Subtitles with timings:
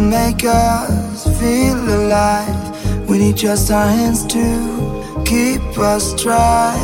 [0.00, 3.08] make us feel alive.
[3.08, 6.76] We need just our hands to keep us dry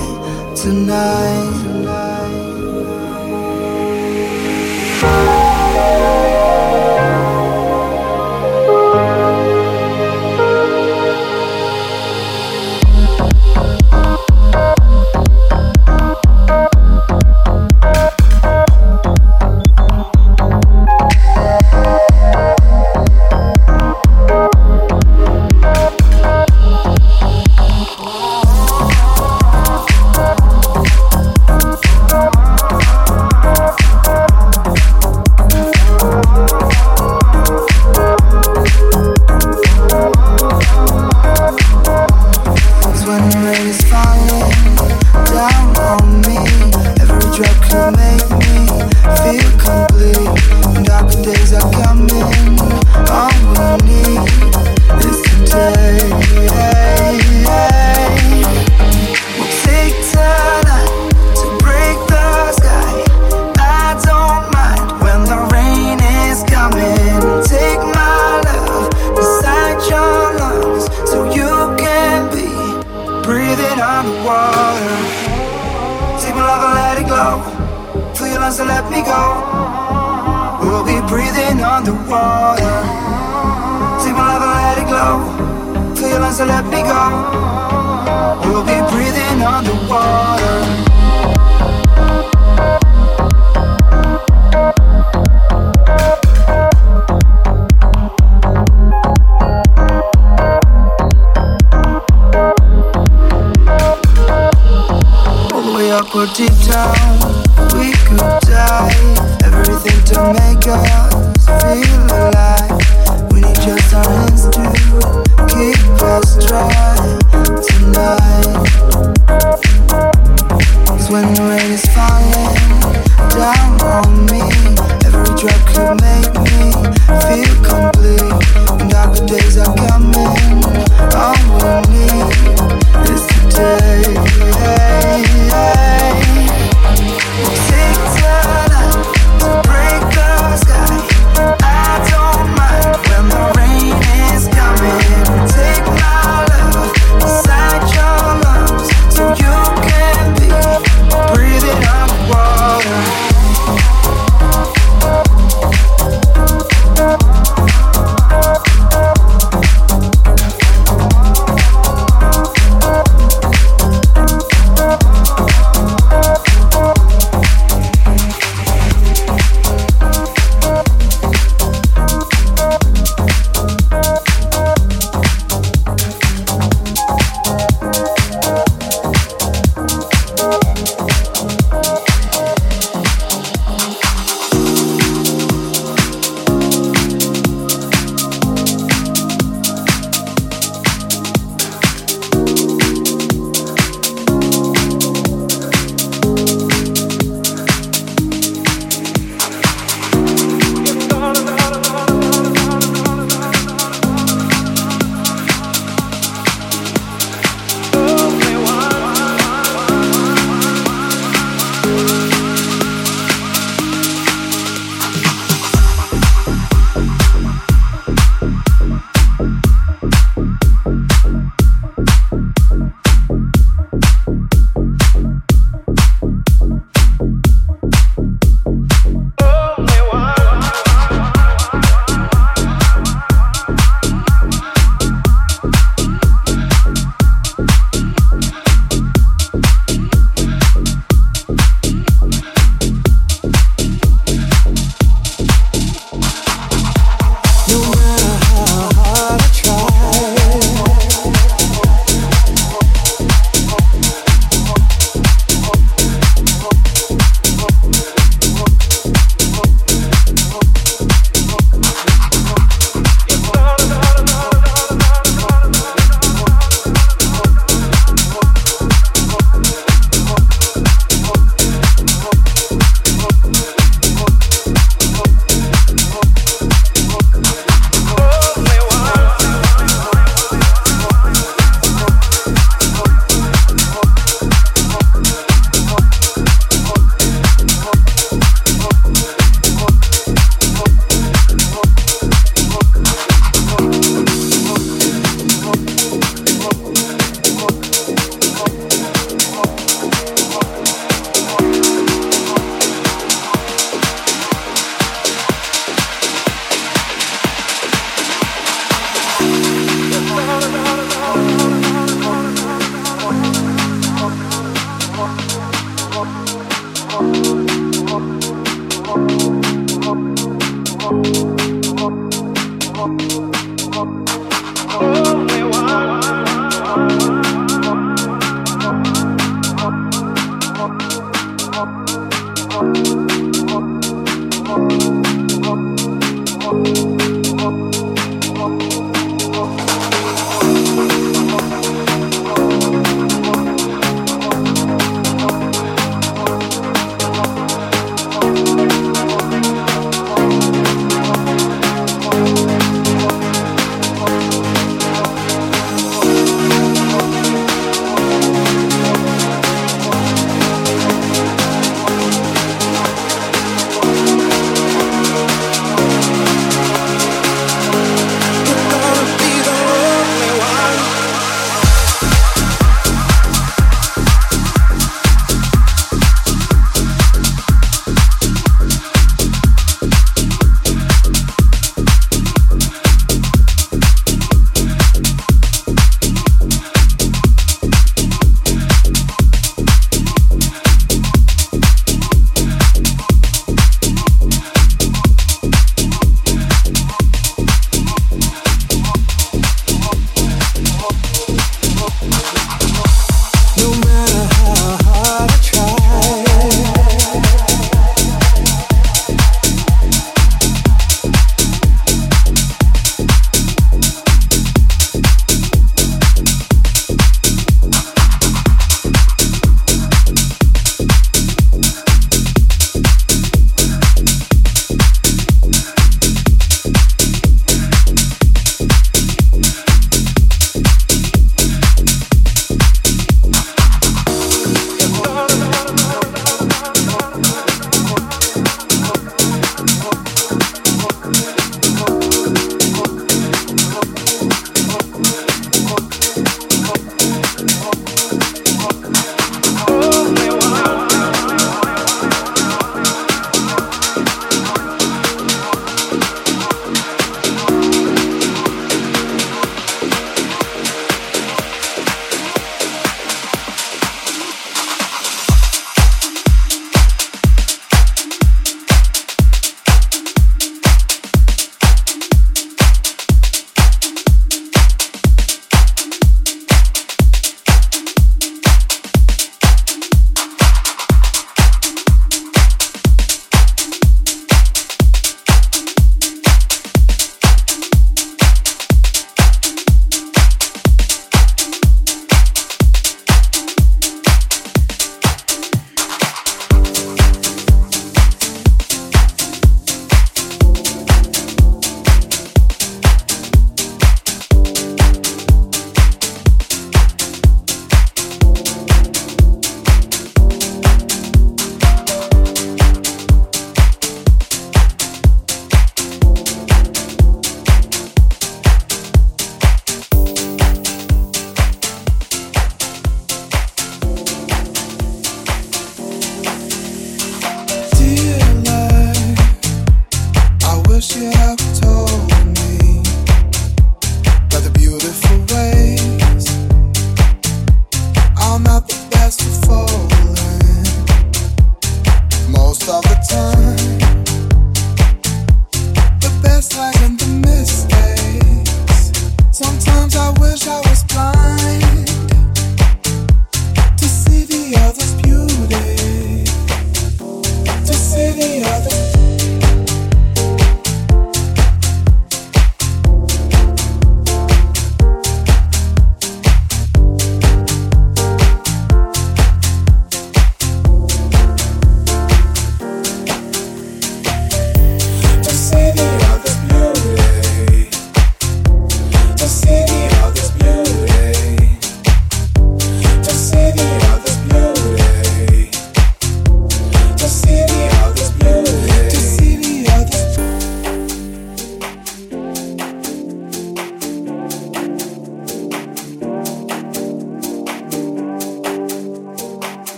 [0.54, 1.65] tonight.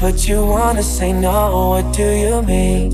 [0.00, 1.70] But you wanna say no.
[1.70, 2.90] What do you mean?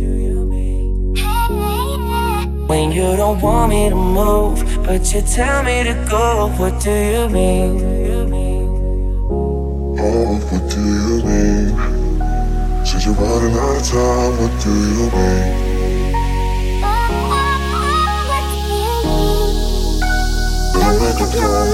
[2.66, 6.48] When you don't want me to move, but you tell me to go.
[6.58, 7.72] What do you mean?
[9.98, 11.68] Oh, what do you mean?
[12.84, 14.32] Said you're running out of time.
[14.40, 15.66] What do you mean?
[20.98, 21.66] Make up your.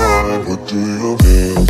[0.48, 1.61] What do you mean?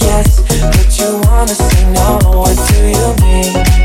[0.00, 2.18] Yes, but you wanna say no.
[2.30, 3.77] What do you mean?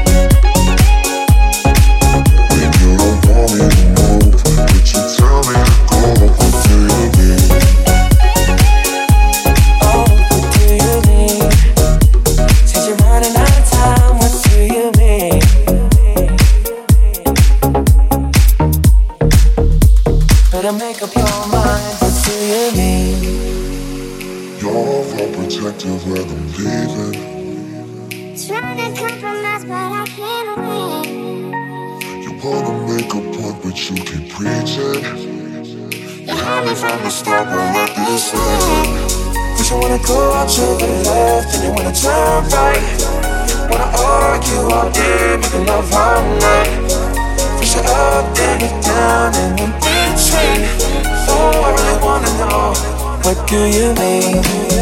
[53.54, 54.73] Girls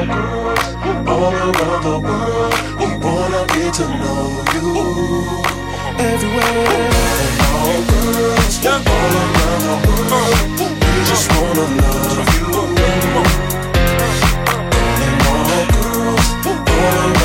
[0.00, 4.64] all around the world we wanna get to know you
[5.98, 6.88] everywhere.
[7.24, 8.80] And all girls all
[9.20, 12.48] around the world we just wanna love you.
[15.04, 17.19] And all girls all around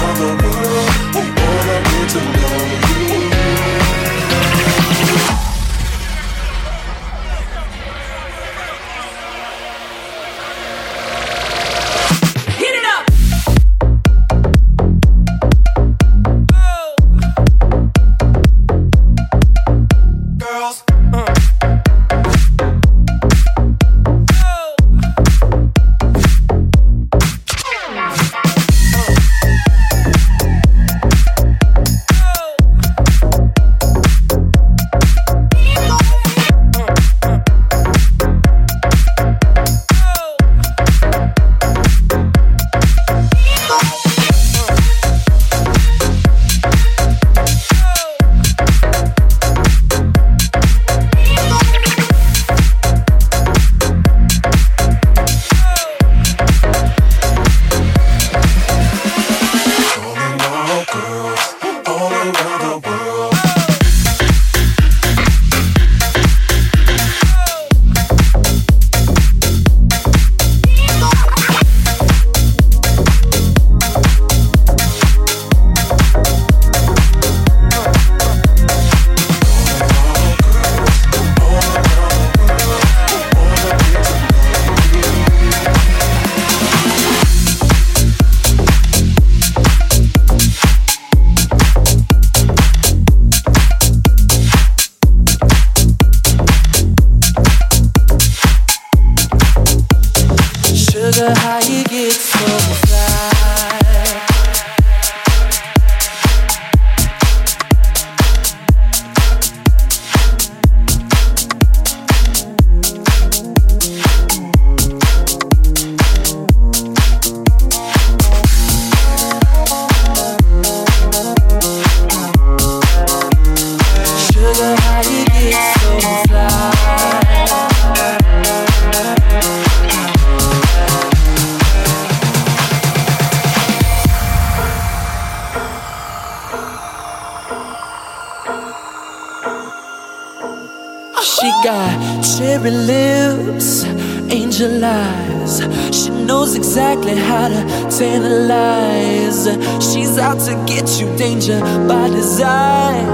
[142.66, 143.84] cherry lips,
[144.32, 145.62] angel eyes.
[145.92, 149.46] She knows exactly how to tantalize.
[149.84, 153.06] She's out to get you, danger by design.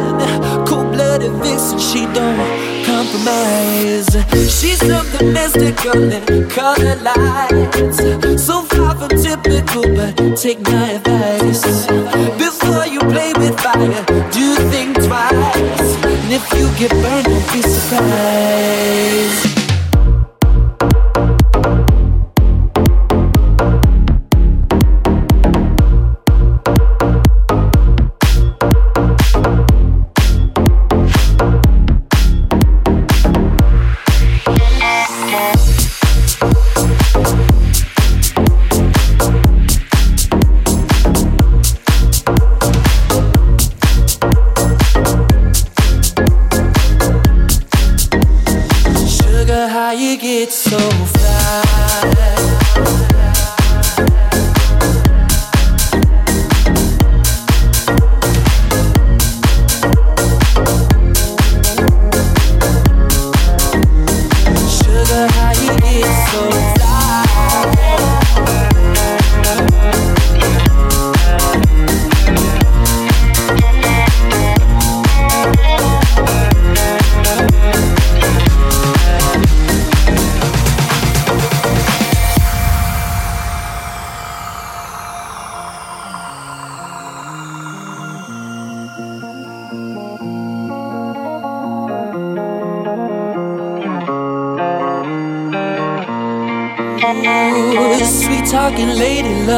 [0.66, 4.10] Cold blooded vixen, she don't compromise.
[4.50, 8.46] She's something mystical in color lights.
[8.46, 11.92] So far from typical, but take my advice.
[16.44, 19.51] If you get burned, don't be surprised.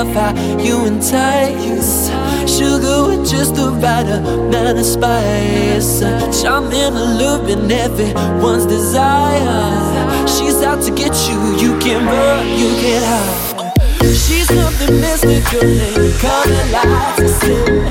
[0.03, 2.09] Love how you entice
[2.49, 6.01] Sugar with just the right amount of spice.
[6.41, 10.27] Charm in a loop in everyone's desire.
[10.27, 13.53] She's out to get you, you can run, you can hide.
[14.01, 17.82] She's something mystical and color lights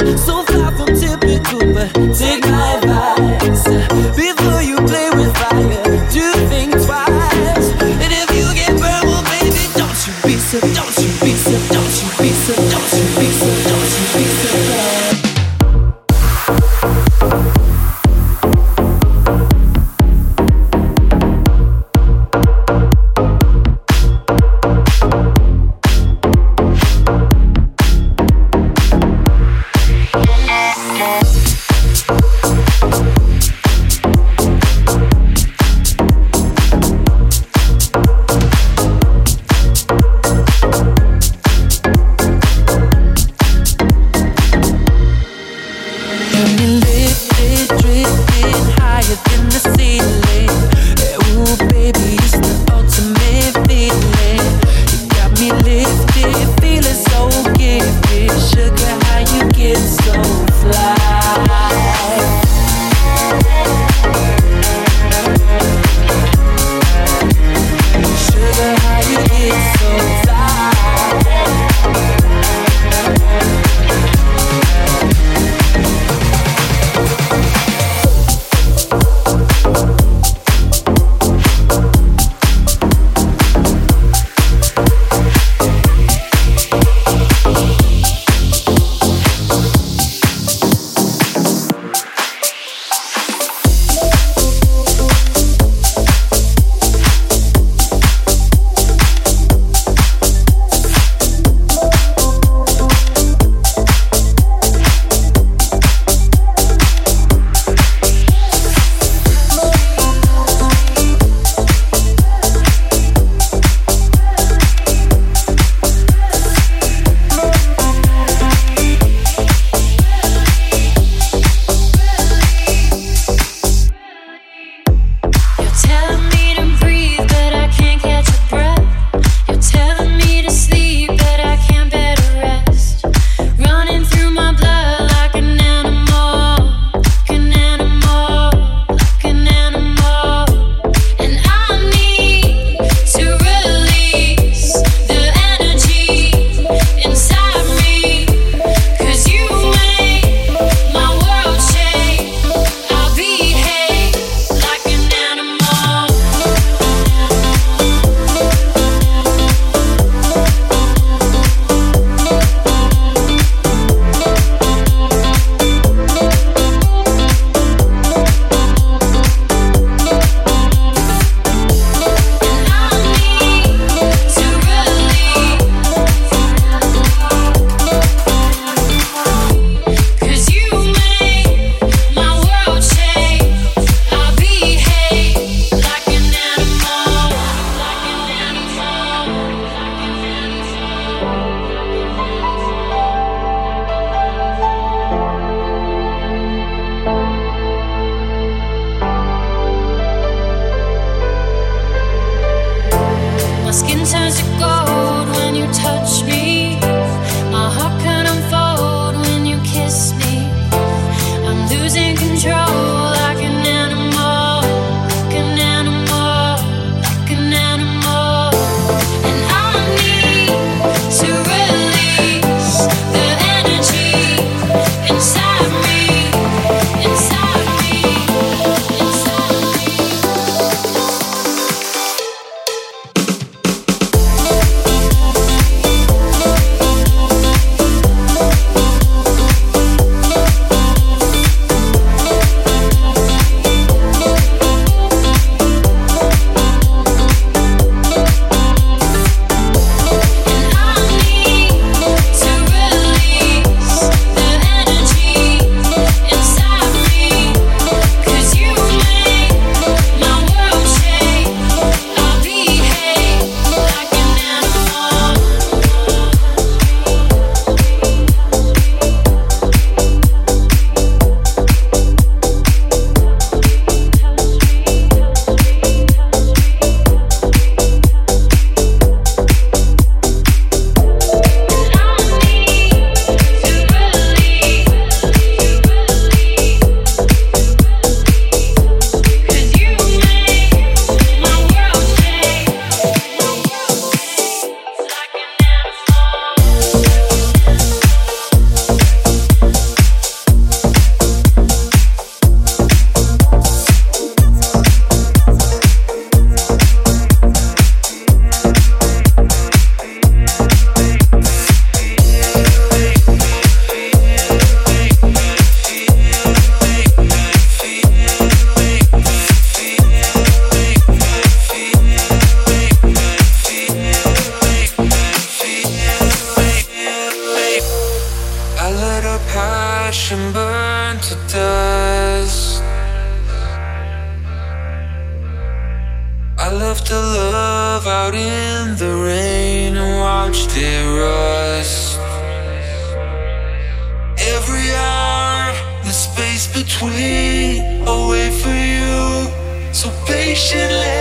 [350.62, 351.18] patiently.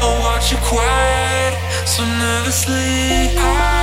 [0.00, 1.54] I watch you quiet
[1.86, 3.36] so nervously.
[3.36, 3.82] I